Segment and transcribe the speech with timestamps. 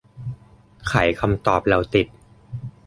[0.87, 2.07] ไขคำตอบเราติด